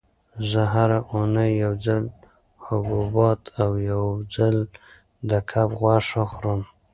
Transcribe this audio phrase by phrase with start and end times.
[0.49, 2.03] زه هره اونۍ یو ځل
[2.65, 4.03] حبوبات او یو
[4.35, 4.55] ځل
[5.29, 6.61] د کب غوښه خورم.